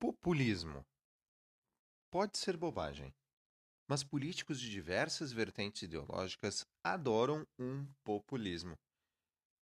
[0.00, 0.82] Populismo.
[2.10, 3.14] Pode ser bobagem,
[3.86, 8.78] mas políticos de diversas vertentes ideológicas adoram um populismo.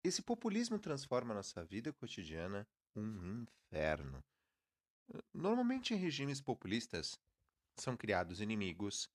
[0.02, 2.66] Esse populismo transforma nossa vida cotidiana
[2.96, 4.24] um inferno.
[5.34, 7.20] Normalmente, em regimes populistas,
[7.78, 9.10] são criados inimigos,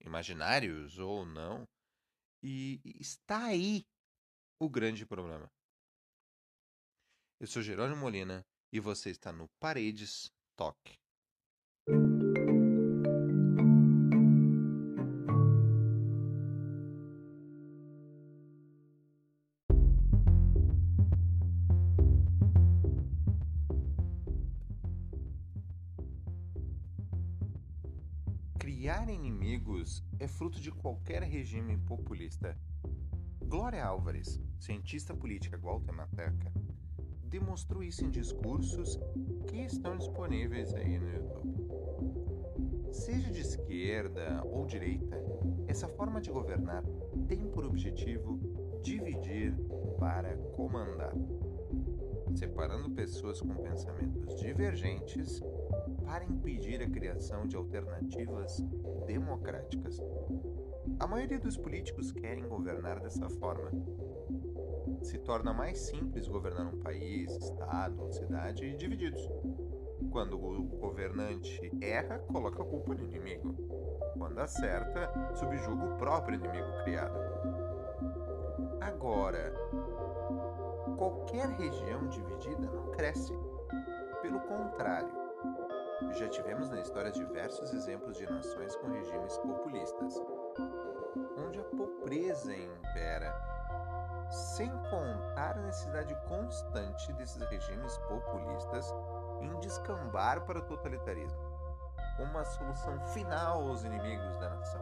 [0.00, 1.64] imaginários ou não,
[2.42, 3.86] e está aí
[4.60, 5.48] o grande problema.
[7.38, 10.98] Eu sou Jerônimo Molina e você está no Paredes toque.
[28.58, 32.58] Criar inimigos é fruto de qualquer regime populista.
[33.40, 36.52] Glória Álvares, cientista política guatemalteca,
[37.38, 38.98] demonstrou isso em discursos
[39.46, 41.66] que estão disponíveis aí no YouTube.
[42.92, 45.22] Seja de esquerda ou direita,
[45.66, 46.82] essa forma de governar
[47.28, 48.40] tem por objetivo
[48.82, 49.54] dividir
[49.98, 51.12] para comandar,
[52.34, 55.42] separando pessoas com pensamentos divergentes
[56.06, 58.64] para impedir a criação de alternativas
[59.06, 60.00] democráticas.
[60.98, 63.70] A maioria dos políticos querem governar dessa forma,
[65.02, 69.20] se torna mais simples governar um país, estado ou cidade divididos.
[70.10, 73.54] Quando o governante erra, coloca a culpa no inimigo.
[74.16, 77.18] Quando acerta, subjuga o próprio inimigo criado.
[78.80, 79.52] Agora,
[80.96, 83.32] qualquer região dividida não cresce.
[84.22, 85.26] Pelo contrário,
[86.12, 90.14] já tivemos na história diversos exemplos de nações com regimes populistas,
[91.36, 93.34] onde a pobreza impera
[94.30, 98.92] sem contar a necessidade constante desses regimes populistas
[99.40, 101.38] em descambar para o totalitarismo,
[102.18, 104.80] uma solução final aos inimigos da nação.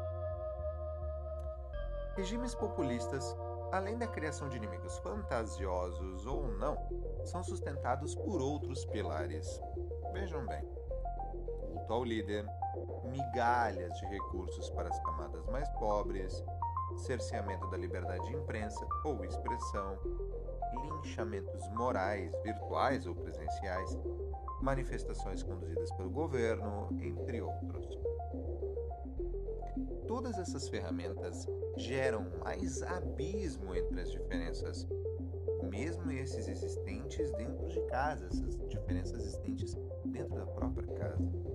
[2.16, 3.36] Regimes populistas,
[3.72, 6.78] além da criação de inimigos fantasiosos ou não,
[7.24, 9.60] são sustentados por outros pilares.
[10.12, 10.64] Vejam bem:
[11.60, 12.46] culto ao líder,
[13.04, 16.44] migalhas de recursos para as camadas mais pobres,
[16.96, 19.98] cerceamento da liberdade de imprensa ou expressão,
[20.72, 23.98] linchamentos morais, virtuais ou presenciais,
[24.60, 27.98] manifestações conduzidas pelo governo, entre outros.
[30.06, 34.86] Todas essas ferramentas geram mais abismo entre as diferenças,
[35.62, 39.74] mesmo esses existentes dentro de casa, essas diferenças existentes
[40.04, 41.53] dentro da própria casa.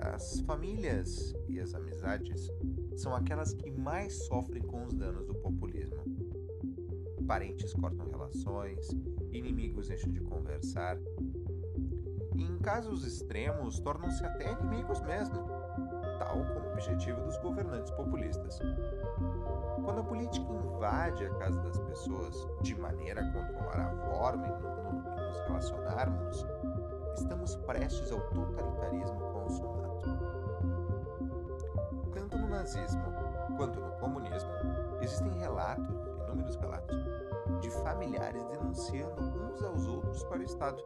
[0.00, 2.48] As famílias e as amizades
[2.96, 6.04] são aquelas que mais sofrem com os danos do populismo.
[7.26, 8.88] Parentes cortam relações,
[9.32, 10.96] inimigos deixam de conversar.
[12.34, 15.46] E em casos extremos, tornam-se até inimigos mesmo,
[16.18, 18.60] tal como o objetivo dos governantes populistas.
[19.84, 24.56] Quando a política invade a casa das pessoas de maneira a controlar a forma em
[24.56, 26.46] que nos relacionarmos,
[27.18, 29.78] estamos prestes ao totalitarismo consumado
[32.58, 33.02] nazismo
[33.56, 34.50] quanto no comunismo,
[35.00, 36.96] existem relatos, inúmeros relatos,
[37.60, 40.84] de familiares denunciando uns aos outros para o Estado.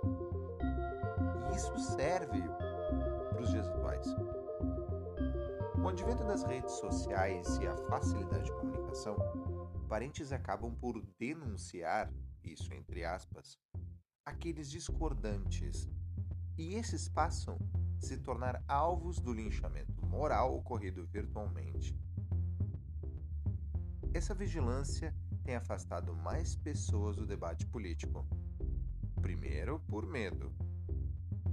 [1.51, 2.41] E isso serve
[3.31, 4.07] para os dias atuais.
[5.75, 9.17] Com o advento das redes sociais e a facilidade de comunicação,
[9.89, 12.13] parentes acabam por denunciar,
[12.45, 13.59] isso entre aspas,
[14.25, 15.89] aqueles discordantes,
[16.57, 17.59] e esses passam
[17.99, 21.97] a se tornar alvos do linchamento moral ocorrido virtualmente.
[24.15, 28.27] Essa vigilância tem afastado mais pessoas do debate político.
[29.21, 30.53] Primeiro por medo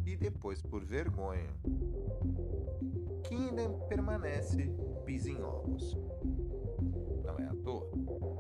[0.06, 1.54] e depois por vergonha,
[3.24, 4.70] que ainda permanece
[5.06, 5.98] pisa em ovos.
[7.24, 7.90] Não é à toa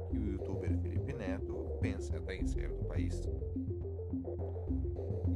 [0.09, 3.27] que o youtuber Felipe Neto pensa até em sair do país.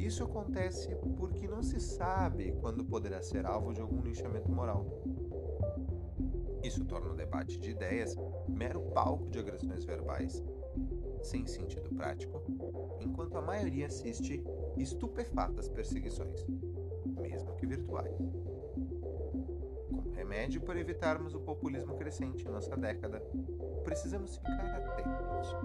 [0.03, 4.85] Isso acontece porque não se sabe quando poderá ser alvo de algum linchamento moral.
[6.61, 8.13] Isso torna o debate de ideias
[8.49, 10.43] mero palco de agressões verbais,
[11.21, 12.43] sem sentido prático,
[12.99, 14.43] enquanto a maioria assiste
[14.77, 16.45] estupefata às perseguições,
[17.21, 18.13] mesmo que virtuais.
[20.43, 23.23] Remédio para evitarmos o populismo crescente em nossa década,
[23.85, 25.55] precisamos ficar atentos.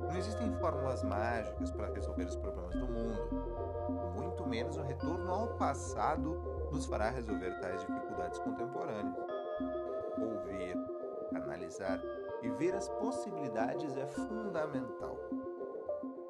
[0.00, 5.56] Não existem fórmulas mágicas para resolver os problemas do mundo, muito menos o retorno ao
[5.56, 9.16] passado nos fará resolver tais dificuldades contemporâneas.
[10.18, 10.76] Ouvir,
[11.34, 11.98] analisar
[12.42, 15.16] e ver as possibilidades é fundamental.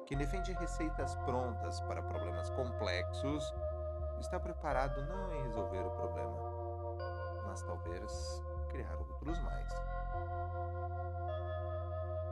[0.05, 3.53] Quem defende receitas prontas para problemas complexos
[4.21, 6.62] está preparado não em resolver o problema,
[7.53, 9.69] mas talvez criar outros mais.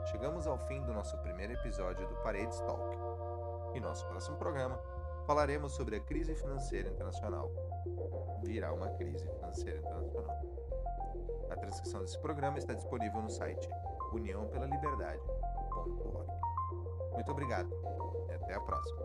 [0.06, 2.98] Chegamos ao fim do nosso primeiro episódio do Paredes Talk.
[3.72, 4.76] Em nosso próximo programa,
[5.24, 7.52] falaremos sobre a crise financeira internacional.
[8.42, 10.40] Virá uma crise financeira internacional.
[11.50, 13.70] A transcrição desse programa está disponível no site
[14.12, 16.32] uniãopela-liberdade.org.
[17.12, 17.70] Muito obrigado
[18.28, 19.02] e até a próxima.